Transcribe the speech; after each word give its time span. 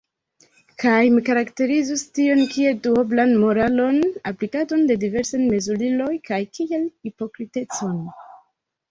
Kaj 0.83 0.99
mi 1.15 1.23
karakterizus 1.25 2.03
tion 2.19 2.39
kiel 2.53 2.79
duoblan 2.87 3.33
moralon, 3.43 3.99
aplikadon 4.31 4.81
de 4.91 4.95
diversaj 5.03 5.41
mezuriloj 5.43 6.09
kaj 6.31 6.39
kiel 6.59 6.87
hipokritecon. 7.09 8.01